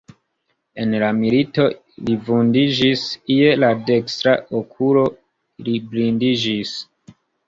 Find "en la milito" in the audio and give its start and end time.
0.83-1.65